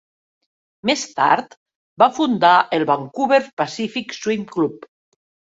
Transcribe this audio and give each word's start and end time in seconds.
Més 0.89 1.03
tard 1.19 1.53
va 2.03 2.09
fundar 2.17 2.55
el 2.79 2.87
Vancouver 2.93 3.41
Pacific 3.63 4.19
Swim 4.23 4.49
Club. 4.57 4.91